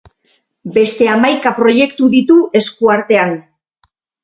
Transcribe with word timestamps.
Beste 0.77 1.09
hamaika 1.15 1.51
proiektu 1.59 2.09
ditu 2.15 2.39
esku 2.63 2.93
artean. 2.97 3.39